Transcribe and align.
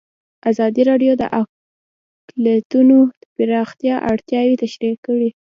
ازادي 0.49 0.81
راډیو 0.89 1.13
د 1.21 1.23
اقلیتونه 1.41 2.97
د 3.21 3.23
پراختیا 3.35 3.95
اړتیاوې 4.11 4.55
تشریح 4.63 4.95
کړي. 5.05 5.29